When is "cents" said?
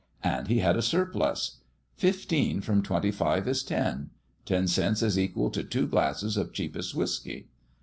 4.67-5.03